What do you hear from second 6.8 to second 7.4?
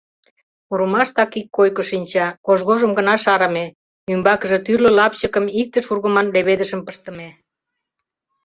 пыштыме.